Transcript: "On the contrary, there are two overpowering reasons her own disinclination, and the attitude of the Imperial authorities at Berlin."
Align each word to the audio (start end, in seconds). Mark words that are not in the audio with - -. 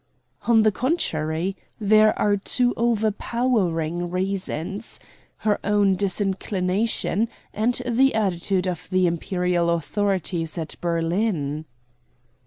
"On 0.47 0.63
the 0.63 0.71
contrary, 0.71 1.55
there 1.79 2.17
are 2.17 2.35
two 2.35 2.73
overpowering 2.75 4.09
reasons 4.09 4.99
her 5.41 5.59
own 5.63 5.93
disinclination, 5.93 7.27
and 7.53 7.79
the 7.85 8.15
attitude 8.15 8.67
of 8.67 8.89
the 8.89 9.05
Imperial 9.05 9.69
authorities 9.69 10.57
at 10.57 10.73
Berlin." 10.81 11.65